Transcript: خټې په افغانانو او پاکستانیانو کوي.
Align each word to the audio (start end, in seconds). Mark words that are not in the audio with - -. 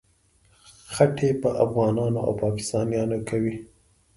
خټې 0.93 1.29
په 1.41 1.49
افغانانو 1.65 2.19
او 2.25 2.31
پاکستانیانو 2.43 3.17
کوي. 3.29 3.55